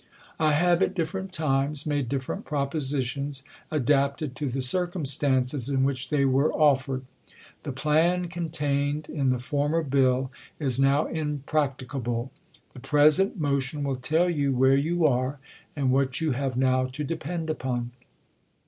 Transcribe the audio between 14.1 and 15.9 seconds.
you where vou 216 THE COLUMBIAN ORATOR. you are,